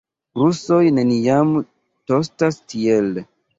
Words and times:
Rusoj 0.43 0.79
neniam 0.95 1.53
tostas 2.09 2.61
tiel. 2.75 3.17